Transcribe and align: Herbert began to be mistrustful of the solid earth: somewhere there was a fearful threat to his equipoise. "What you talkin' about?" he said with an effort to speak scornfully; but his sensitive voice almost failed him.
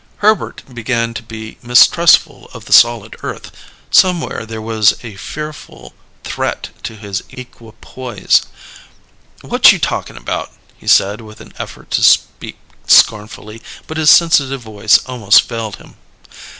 Herbert 0.17 0.63
began 0.73 1.13
to 1.13 1.21
be 1.21 1.59
mistrustful 1.61 2.49
of 2.55 2.65
the 2.65 2.73
solid 2.73 3.15
earth: 3.21 3.51
somewhere 3.91 4.47
there 4.47 4.59
was 4.59 4.95
a 5.03 5.15
fearful 5.15 5.93
threat 6.23 6.69
to 6.81 6.95
his 6.95 7.21
equipoise. 7.29 8.41
"What 9.41 9.71
you 9.71 9.77
talkin' 9.77 10.17
about?" 10.17 10.51
he 10.75 10.87
said 10.87 11.21
with 11.21 11.39
an 11.39 11.53
effort 11.59 11.91
to 11.91 12.03
speak 12.03 12.57
scornfully; 12.87 13.61
but 13.85 13.97
his 13.97 14.09
sensitive 14.09 14.61
voice 14.61 14.97
almost 15.05 15.43
failed 15.43 15.75
him. 15.75 15.93